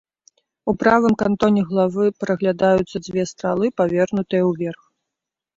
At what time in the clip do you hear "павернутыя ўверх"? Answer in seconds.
3.83-4.83